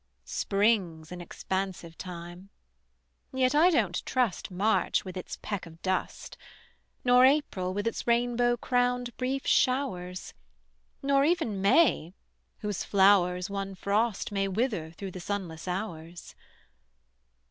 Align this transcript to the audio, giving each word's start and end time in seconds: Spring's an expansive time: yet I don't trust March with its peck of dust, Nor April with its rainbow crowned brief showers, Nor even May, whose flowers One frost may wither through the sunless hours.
Spring's 0.25 1.11
an 1.11 1.21
expansive 1.21 1.95
time: 1.95 2.49
yet 3.31 3.53
I 3.53 3.69
don't 3.69 4.03
trust 4.03 4.49
March 4.49 5.05
with 5.05 5.15
its 5.15 5.37
peck 5.43 5.67
of 5.67 5.79
dust, 5.83 6.37
Nor 7.05 7.23
April 7.23 7.71
with 7.71 7.85
its 7.85 8.07
rainbow 8.07 8.57
crowned 8.57 9.15
brief 9.17 9.45
showers, 9.45 10.33
Nor 11.03 11.23
even 11.25 11.61
May, 11.61 12.15
whose 12.61 12.83
flowers 12.83 13.47
One 13.47 13.75
frost 13.75 14.31
may 14.31 14.47
wither 14.47 14.89
through 14.89 15.11
the 15.11 15.19
sunless 15.19 15.67
hours. 15.67 16.33